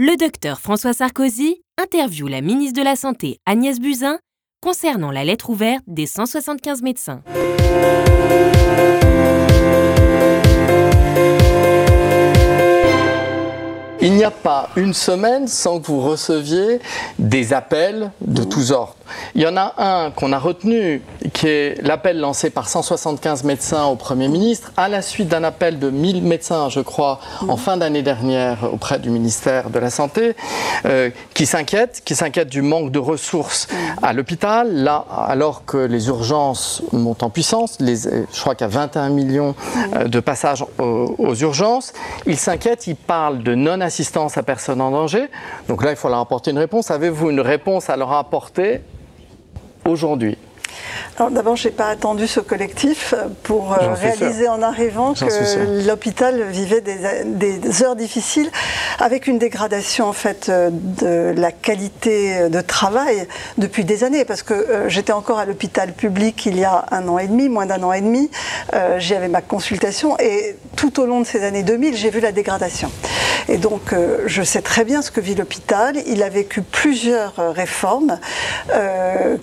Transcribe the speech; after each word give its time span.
le 0.00 0.16
docteur 0.16 0.60
François 0.60 0.92
Sarkozy 0.92 1.60
interviewe 1.76 2.28
la 2.28 2.40
ministre 2.40 2.78
de 2.78 2.84
la 2.84 2.94
Santé 2.94 3.40
Agnès 3.46 3.80
Buzyn 3.80 4.20
concernant 4.62 5.10
la 5.10 5.24
lettre 5.24 5.50
ouverte 5.50 5.82
des 5.88 6.06
175 6.06 6.82
médecins. 6.82 7.20
Il 14.00 14.12
n'y 14.12 14.22
a 14.22 14.30
pas 14.30 14.70
une 14.76 14.94
semaine 14.94 15.48
sans 15.48 15.80
que 15.80 15.88
vous 15.88 16.00
receviez 16.00 16.78
des 17.18 17.52
appels 17.52 18.12
de 18.20 18.44
tous 18.44 18.70
ordres. 18.70 18.97
Il 19.34 19.42
y 19.42 19.46
en 19.46 19.56
a 19.56 19.74
un 19.78 20.10
qu'on 20.10 20.32
a 20.32 20.38
retenu, 20.38 21.02
qui 21.32 21.46
est 21.46 21.82
l'appel 21.82 22.20
lancé 22.20 22.50
par 22.50 22.68
175 22.68 23.44
médecins 23.44 23.84
au 23.86 23.96
Premier 23.96 24.28
ministre, 24.28 24.72
à 24.76 24.88
la 24.88 25.02
suite 25.02 25.28
d'un 25.28 25.44
appel 25.44 25.78
de 25.78 25.90
1000 25.90 26.22
médecins, 26.22 26.68
je 26.68 26.80
crois, 26.80 27.20
en 27.48 27.56
fin 27.56 27.76
d'année 27.76 28.02
dernière 28.02 28.72
auprès 28.72 28.98
du 28.98 29.10
ministère 29.10 29.70
de 29.70 29.78
la 29.78 29.90
Santé, 29.90 30.34
euh, 30.86 31.10
qui 31.34 31.46
s'inquiètent, 31.46 32.02
qui 32.04 32.14
s'inquiètent 32.14 32.48
du 32.48 32.62
manque 32.62 32.90
de 32.90 32.98
ressources 32.98 33.68
à 34.02 34.12
l'hôpital, 34.12 34.74
là, 34.74 35.04
alors 35.26 35.64
que 35.64 35.78
les 35.78 36.08
urgences 36.08 36.82
montent 36.92 37.22
en 37.22 37.30
puissance, 37.30 37.76
les, 37.80 37.96
je 37.96 38.40
crois 38.40 38.54
qu'il 38.54 38.66
y 38.66 38.70
a 38.70 38.72
21 38.72 39.08
millions 39.10 39.54
euh, 39.94 40.04
de 40.04 40.20
passages 40.20 40.64
aux, 40.78 41.14
aux 41.18 41.34
urgences. 41.34 41.92
Ils 42.26 42.36
s'inquiètent, 42.36 42.86
ils 42.86 42.96
parlent 42.96 43.42
de 43.42 43.54
non-assistance 43.54 44.36
à 44.36 44.42
personne 44.42 44.80
en 44.80 44.90
danger. 44.90 45.28
Donc 45.68 45.82
là, 45.84 45.90
il 45.90 45.96
faut 45.96 46.08
leur 46.08 46.18
apporter 46.18 46.50
une 46.50 46.58
réponse. 46.58 46.90
Avez-vous 46.90 47.30
une 47.30 47.40
réponse 47.40 47.90
à 47.90 47.96
leur 47.96 48.12
apporter 48.12 48.80
aujourd'hui 49.88 50.38
alors 51.18 51.32
d'abord, 51.32 51.56
je 51.56 51.66
n'ai 51.66 51.74
pas 51.74 51.88
attendu 51.88 52.28
ce 52.28 52.38
collectif 52.38 53.12
pour 53.42 53.72
euh, 53.72 53.94
réaliser 53.94 54.48
en 54.48 54.62
arrivant 54.62 55.14
que 55.14 55.84
l'hôpital 55.84 56.44
vivait 56.44 56.80
des, 56.80 57.82
heures 57.82 57.96
difficiles 57.96 58.48
avec 59.00 59.26
une 59.26 59.38
dégradation 59.38 60.06
en 60.06 60.12
fait 60.12 60.48
euh, 60.48 60.70
de 60.72 61.34
la 61.36 61.50
qualité 61.50 62.48
de 62.48 62.60
travail 62.60 63.26
depuis 63.56 63.84
des 63.84 64.04
années. 64.04 64.24
Parce 64.24 64.44
que 64.44 64.54
euh, 64.54 64.88
j'étais 64.88 65.12
encore 65.12 65.40
à 65.40 65.44
l'hôpital 65.44 65.92
public 65.92 66.46
il 66.46 66.56
y 66.56 66.64
a 66.64 66.86
un 66.92 67.08
an 67.08 67.18
et 67.18 67.26
demi, 67.26 67.48
moins 67.48 67.66
d'un 67.66 67.82
an 67.82 67.92
et 67.92 68.00
demi. 68.00 68.30
J'y 68.98 69.14
avais 69.14 69.28
ma 69.28 69.40
consultation 69.40 70.16
et 70.20 70.56
tout 70.76 71.00
au 71.00 71.06
long 71.06 71.20
de 71.20 71.26
ces 71.26 71.42
années 71.42 71.64
2000, 71.64 71.96
j'ai 71.96 72.10
vu 72.10 72.20
la 72.20 72.30
dégradation. 72.30 72.92
Et 73.48 73.56
donc, 73.56 73.94
je 74.26 74.42
sais 74.42 74.62
très 74.62 74.84
bien 74.84 75.02
ce 75.02 75.10
que 75.10 75.20
vit 75.20 75.34
l'hôpital. 75.34 75.96
Il 76.06 76.22
a 76.22 76.28
vécu 76.28 76.62
plusieurs 76.62 77.34
réformes 77.54 78.18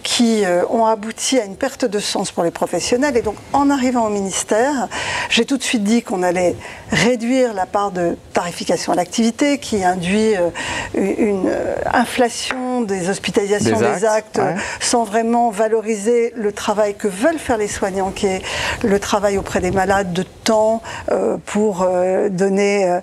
qui 0.03 0.43
ont 0.69 0.85
abouti 0.85 1.39
à 1.39 1.45
une 1.45 1.55
perte 1.55 1.85
de 1.85 1.99
sens 1.99 2.31
pour 2.31 2.43
les 2.43 2.51
professionnels. 2.51 3.17
Et 3.17 3.21
donc, 3.21 3.35
en 3.53 3.69
arrivant 3.69 4.05
au 4.05 4.09
ministère, 4.09 4.87
j'ai 5.29 5.45
tout 5.45 5.57
de 5.57 5.63
suite 5.63 5.83
dit 5.83 6.01
qu'on 6.03 6.23
allait 6.23 6.55
réduire 6.91 7.53
la 7.53 7.65
part 7.65 7.91
de 7.91 8.17
tarification 8.33 8.93
à 8.93 8.95
l'activité 8.95 9.57
qui 9.57 9.83
induit 9.83 10.35
euh, 10.35 10.49
une 10.95 11.47
euh, 11.47 11.75
inflation 11.93 12.64
des 12.85 13.09
hospitalisations, 13.09 13.79
des 13.79 14.05
actes, 14.05 14.39
sans 14.79 15.03
vraiment 15.03 15.49
valoriser 15.49 16.33
le 16.35 16.51
travail 16.51 16.95
que 16.95 17.07
veulent 17.07 17.39
faire 17.39 17.57
les 17.57 17.67
soignants, 17.67 18.11
qui 18.11 18.27
est 18.27 18.41
le 18.83 18.99
travail 18.99 19.37
auprès 19.37 19.59
des 19.59 19.71
malades 19.71 20.13
de 20.13 20.23
temps 20.23 20.81
euh, 21.11 21.37
pour 21.45 21.87
donner, 22.29 22.99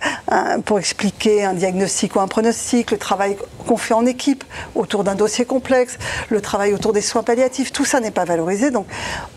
pour 0.65 0.79
expliquer 0.79 1.45
un 1.45 1.55
diagnostic 1.55 2.17
ou 2.17 2.21
un 2.21 2.29
pronostic, 2.29 2.91
le 2.91 2.99
travail 2.99 3.37
qu'on 3.67 3.77
fait 3.77 3.95
en 3.95 4.07
équipe 4.07 4.45
autour 4.75 5.05
d'un 5.05 5.15
dossier 5.15 5.45
complexe, 5.45 5.99
le 6.31 6.41
travail 6.41 6.75
autour 6.75 6.93
des 6.93 7.01
soins 7.01 7.23
palliatifs, 7.23 7.73
tout 7.73 7.85
ça 7.85 8.01
n'est 8.01 8.11
pas 8.11 8.25
valorisé. 8.25 8.71
Donc 8.71 8.87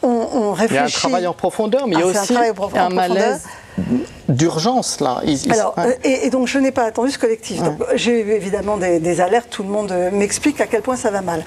on, 0.01 0.14
réfléchit. 0.53 0.73
Il 0.73 0.75
y 0.75 0.79
a 0.79 0.83
un 0.83 0.89
travail 0.89 1.27
en 1.27 1.33
profondeur, 1.33 1.87
mais 1.87 1.95
il 1.95 1.99
y 1.99 2.03
a 2.03 2.05
ah, 2.05 2.21
aussi 2.21 2.33
un, 2.77 2.89
malaise 2.89 3.43
d'urgence 4.29 5.01
là. 5.01 5.21
Alors, 5.49 5.75
et, 6.03 6.29
donc 6.29 6.47
je 6.47 6.57
n'ai 6.59 6.71
pas 6.71 6.83
attendu 6.83 7.11
ce 7.11 7.19
collectif. 7.19 7.61
J'ai 7.95 8.21
eu 8.21 8.31
évidemment 8.31 8.77
des, 8.77 9.21
alertes, 9.21 9.49
tout 9.49 9.63
le 9.63 9.69
monde 9.69 9.91
euh, 9.91 10.11
m'explique 10.11 10.61
à 10.61 10.67
quel 10.67 10.81
point 10.81 10.95
ça 10.95 11.11
va 11.11 11.21
mal. 11.21 11.43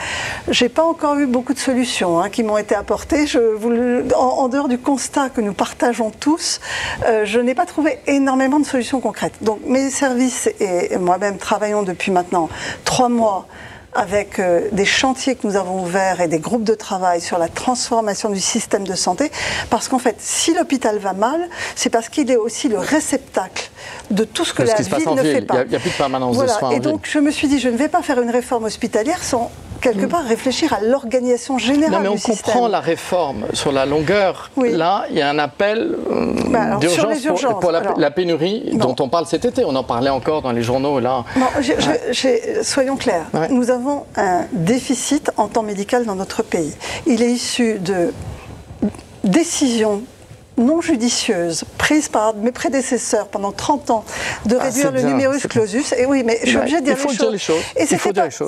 J'ai 0.49 0.69
pas 0.69 0.85
encore 0.85 1.17
eu 1.17 1.27
beaucoup 1.27 1.55
de 1.55 1.59
solutions 1.59 2.21
hein, 2.21 2.29
qui 2.29 2.43
m'ont 2.43 2.59
été 2.59 2.75
apportées. 2.75 3.27
Je, 3.27 4.15
en, 4.15 4.49
dehors 4.49 4.69
du 4.69 4.79
constat 4.79 5.31
que 5.31 5.41
nous 5.41 5.55
partageons 5.55 6.11
tous, 6.11 6.61
euh, 7.07 7.25
je 7.25 7.41
n'ai 7.41 7.55
pas 7.55 7.67
trouvé 7.67 7.99
énormément 8.07 8.61
de 8.61 8.67
solutions 8.67 9.01
concrètes. 9.01 9.35
Donc 9.41 9.61
mes 9.67 9.91
services 9.91 10.49
et 10.61 10.97
moi-même 10.99 11.39
travaillons 11.39 11.83
depuis 11.83 12.13
maintenant 12.13 12.49
trois 12.85 13.09
mois 13.09 13.47
avec 13.95 14.39
euh, 14.39 14.69
des 14.73 14.85
chantiers 14.85 15.35
que 15.35 15.47
nous 15.47 15.57
avons 15.57 15.83
ouverts 15.83 16.21
et 16.21 16.29
des 16.29 16.39
groupes 16.39 16.65
de 16.65 16.75
travail 16.75 17.21
sur 17.21 17.39
la 17.39 17.49
transformation 17.49 18.31
du 18.31 18.41
système 18.41 18.87
de 18.87 18.95
santé. 18.95 19.31
Parce 19.71 19.89
qu'en 19.89 19.99
fait, 19.99 20.17
si 20.19 20.55
l'hôpital 20.55 20.99
va 20.99 21.13
mal, 21.13 21.49
c'est 21.75 21.91
parce 21.91 22.09
qu'il 22.09 22.31
est 22.31 22.37
aussi 22.37 22.69
le 22.69 22.79
réceptacle 22.79 23.71
de 24.11 24.25
tout 24.25 24.45
ce 24.45 24.53
que 24.53 24.63
la 24.63 24.75
ville 24.75 25.15
ne 25.15 25.23
fait 25.23 25.43
pas. 25.43 25.63
Il 25.65 25.71
n'y 25.71 25.77
a, 25.77 25.81
plus 25.81 25.91
de 25.91 25.97
permanence 25.97 26.39
de 26.39 26.47
soins. 26.47 26.71
Et 26.71 26.81
donc, 26.81 27.09
je 27.11 27.19
me 27.19 27.31
suis 27.31 27.49
dit, 27.49 27.59
je 27.59 27.69
ne 27.69 27.77
vais 27.77 27.89
pas 27.89 28.03
faire 28.03 28.21
une 28.21 28.31
réforme 28.31 28.65
hospitalière 28.65 29.23
sans 29.23 29.51
quelque 29.81 30.07
mm. 30.07 30.09
part 30.09 30.25
réfléchir 30.25 30.73
à 30.73 30.81
l'organisation 30.81 31.59
générale 31.59 31.93
non, 31.93 32.01
mais 32.01 32.09
on 32.09 32.17
comprend 32.17 32.69
la 32.69 32.81
réforme 32.81 33.47
sur 33.53 33.73
la 33.73 33.87
longueur. 33.87 34.51
Là, 34.57 35.07
il 35.11 35.17
y 35.17 35.23
a 35.23 35.29
un 35.29 35.39
appel 35.39 35.97
euh, 36.11 36.35
bah, 36.49 36.77
d'urgence 36.77 37.45
pour, 37.61 37.73
la, 37.73 38.11
pénurie 38.11 38.71
dont 38.75 38.97
on 39.01 39.09
parle 39.09 39.27
cet 39.27 39.45
été. 39.45 39.65
On 39.65 39.75
en 39.75 39.85
parlait 39.85 40.11
encore 40.11 40.43
dans 40.43 40.53
les 40.53 40.63
journaux 40.63 41.01
là. 41.01 41.25
soyons 42.63 42.97
clairs. 42.97 43.27
Nous 43.51 43.71
avons 43.71 44.05
un 44.17 44.43
déficit 44.53 45.31
en 45.37 45.49
temps 45.49 45.63
médical 45.63 46.05
dans 46.05 46.15
notre 46.15 46.43
pays. 46.43 46.75
Il 47.07 47.23
est 47.23 47.31
issu 47.31 47.79
de 47.79 48.13
décisions 49.25 50.03
non 50.59 50.81
judicieuse 50.81 51.65
prise 51.79 52.09
par 52.09 52.35
mes 52.35 52.53
prédécesseurs 52.53 53.29
pendant 53.29 53.53
30 53.53 53.91
ans 53.91 54.05
de 54.47 54.57
ah, 54.59 54.65
réduire 54.65 54.93
le 54.93 55.03
numerus 55.03 55.47
clausus. 55.47 55.93
Et 55.93 56.07
oui, 56.07 56.23
mais 56.25 56.39
je 56.43 56.49
suis 56.49 56.57
obligée 56.57 56.81
de 56.81 56.85
dire, 56.85 56.97
les, 57.31 57.39
choses. 57.39 57.63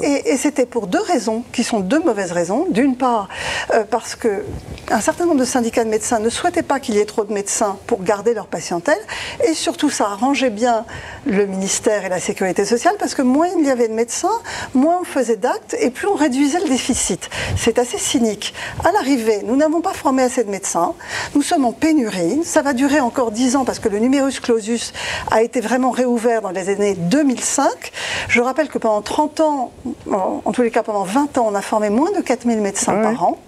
Et 0.03 0.37
c'était 0.37 0.66
pour 0.66 0.87
deux 0.87 1.00
raisons 1.00 1.44
qui 1.53 1.65
sont 1.65 1.81
deux 1.81 2.00
mauvaises 2.00 2.32
raisons. 2.32 2.66
D'une 2.70 2.97
part, 2.97 3.28
euh, 3.72 3.84
parce 3.88 4.15
que 4.15 4.44
un 4.91 5.00
certain 5.00 5.26
nombre 5.26 5.41
de 5.41 5.44
syndicats 5.44 5.84
de 5.84 5.91
médecins 5.91 6.19
ne 6.19 6.28
souhaitaient 6.28 6.62
pas 6.62 6.81
qu'il 6.81 6.97
y 6.97 6.99
ait 6.99 7.04
trop 7.04 7.25
de 7.25 7.32
médecins 7.32 7.78
pour 7.87 8.03
garder 8.03 8.34
leur 8.34 8.47
patientèle. 8.47 8.99
Et 9.47 9.54
surtout, 9.54 9.91
ça 9.91 10.06
arrangeait 10.06 10.50
bien 10.50 10.84
le 11.26 11.47
ministère 11.47 12.04
et 12.04 12.09
la 12.09 12.20
sécurité 12.20 12.65
sociale 12.65 12.97
parce 12.99 13.15
que 13.15 13.22
moins 13.22 13.49
il 13.59 13.65
y 13.65 13.70
avait 13.70 13.88
de 13.88 13.94
médecins, 13.94 14.28
moins 14.75 14.99
on 15.00 15.04
faisait 15.04 15.37
d'actes 15.37 15.76
et 15.78 15.91
plus 15.91 16.09
on 16.09 16.15
réduisait 16.15 16.60
le 16.60 16.69
déficit. 16.69 17.31
C'est 17.56 17.78
assez 17.78 17.99
cynique. 17.99 18.54
À 18.84 18.93
l'arrivée, 18.93 19.43
nous 19.44 19.56
n'avons 19.56 19.81
pas 19.81 19.93
formé 19.93 20.22
assez 20.22 20.44
de 20.44 20.50
médecins. 20.50 20.94
Nous 21.34 21.43
sommes 21.43 21.65
en 21.65 21.72
pénurie 21.72 22.00
ça 22.44 22.62
va 22.62 22.72
durer 22.72 23.00
encore 23.00 23.31
10 23.31 23.56
ans 23.56 23.65
parce 23.65 23.78
que 23.78 23.88
le 23.88 23.99
numerus 23.99 24.41
clausus 24.41 24.93
a 25.31 25.43
été 25.43 25.61
vraiment 25.61 25.91
réouvert 25.91 26.43
dans 26.43 26.50
les 26.50 26.69
années 26.69 26.94
2005. 26.94 27.69
Je 28.28 28.41
rappelle 28.41 28.69
que 28.69 28.78
pendant 28.78 29.03
30 29.03 29.41
ans, 29.41 29.72
en 30.11 30.53
tous 30.53 30.62
les 30.62 30.71
cas 30.71 30.83
pendant 30.83 31.05
20 31.05 31.38
ans, 31.38 31.49
on 31.50 31.55
a 31.55 31.62
formé 31.62 31.91
moins 31.91 32.11
de 32.12 32.21
4000 32.21 32.61
médecins 32.61 33.03
par 33.03 33.22
an 33.22 33.38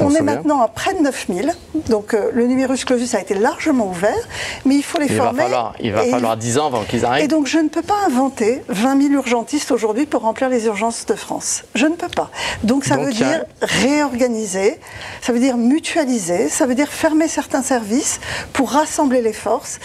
on 0.00 0.14
est 0.14 0.22
maintenant 0.22 0.60
à 0.60 0.68
près 0.68 0.94
de 0.94 1.00
9000. 1.00 1.52
Donc 1.88 2.14
euh, 2.14 2.30
le 2.32 2.46
numerus 2.46 2.84
clausus 2.84 3.14
a 3.14 3.20
été 3.20 3.34
largement 3.34 3.88
ouvert, 3.88 4.28
mais 4.64 4.76
il 4.76 4.82
faut 4.82 4.98
les 4.98 5.08
former. 5.08 5.44
il 5.80 5.92
va 5.92 6.04
falloir 6.04 6.36
10 6.36 6.58
ans 6.58 6.66
avant 6.66 6.84
qu'ils 6.84 7.04
arrivent. 7.04 7.24
Et 7.24 7.28
donc 7.28 7.46
je 7.46 7.58
ne 7.58 7.68
peux 7.68 7.82
pas 7.82 7.98
inventer 8.06 8.62
20 8.68 9.02
000 9.02 9.14
urgentistes 9.14 9.70
aujourd'hui 9.70 10.06
pour 10.06 10.22
remplir 10.22 10.48
les 10.48 10.66
urgences 10.66 11.06
de 11.06 11.14
France. 11.14 11.64
Je 11.74 11.86
ne 11.86 11.94
peux 11.94 12.08
pas. 12.08 12.30
Donc 12.62 12.84
ça 12.84 12.96
veut 12.96 13.12
dire 13.12 13.44
réorganiser, 13.62 14.78
ça 15.20 15.32
veut 15.32 15.40
dire 15.40 15.56
mutualiser, 15.56 16.48
ça 16.48 16.66
veut 16.66 16.74
dire 16.74 16.88
fermer 16.88 17.28
certains 17.28 17.62
services 17.62 18.20
pour 18.52 18.70
rassembler 18.70 19.22
les 19.22 19.32
forces. 19.32 19.78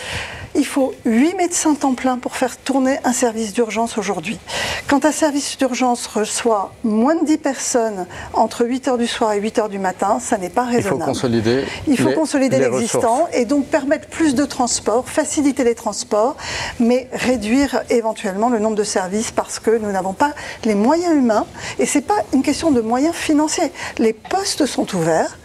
Il 0.56 0.66
faut 0.66 0.94
8 1.06 1.36
médecins 1.36 1.74
temps 1.74 1.96
plein 1.96 2.18
pour 2.18 2.36
faire 2.36 2.58
tourner 2.58 2.98
un 3.04 3.14
service 3.14 3.54
d'urgence 3.54 3.98
aujourd'hui. 3.98 4.40
Quand 4.88 5.06
un 5.06 5.12
service 5.12 5.58
d'urgence 5.58 6.06
reçoit 6.06 6.74
moins 6.84 7.16
de 7.16 7.26
10 7.26 7.38
personnes 7.38 8.06
entre 8.34 8.66
8 8.66 8.88
h 8.88 8.98
du 8.98 9.08
soir 9.08 9.34
et 9.34 9.40
8 9.40 9.58
h 9.58 9.70
du 9.70 9.80
matin, 9.80 10.20
ça 10.20 10.38
n'est 10.38 10.50
pas 10.50 10.66
raisonnable. 10.66 10.96
Il 10.96 11.00
faut 11.00 11.06
consolider, 11.06 11.66
Il 11.88 11.98
faut 11.98 12.12
consolider 12.12 12.60
l'existant 12.60 13.28
et 13.34 13.46
donc 13.46 13.66
permettre 13.66 14.08
plus 14.08 14.36
de 14.36 14.46
transports, 14.46 15.10
faciliter 15.10 15.64
les 15.64 15.76
transports, 15.76 16.36
mais 16.80 17.08
réduire 17.12 17.82
éventuellement 17.90 18.50
le 18.50 18.60
nombre 18.60 18.76
de 18.76 18.84
services 18.84 19.32
parce 19.32 19.60
que 19.60 19.72
nous 19.72 19.92
n'avons 19.92 20.14
pas 20.14 20.34
les 20.66 20.76
moyens 20.76 21.16
humains 21.16 21.46
et 21.80 21.86
ce 21.86 21.98
n'est 21.98 22.04
pas 22.04 22.18
une 22.34 22.44
question 22.44 22.72
de 22.72 22.82
moyens 22.82 23.16
financiers. 23.16 23.72
Les 23.98 24.14
postes 24.14 24.66
sont 24.68 24.96
ouverts, 24.96 25.38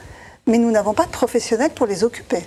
mais 0.46 0.58
nous 0.58 0.70
n'avons 0.70 0.92
pas 0.92 1.04
de 1.04 1.10
professionnels 1.10 1.70
pour 1.74 1.86
les 1.86 2.04
occuper. 2.04 2.44